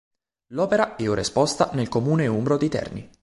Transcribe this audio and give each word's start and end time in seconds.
L'opera 0.47 0.95
è 0.95 1.07
ora 1.07 1.21
esposta 1.21 1.69
nel 1.73 1.87
comune 1.87 2.25
umbro 2.25 2.57
di 2.57 2.69
Terni. 2.69 3.07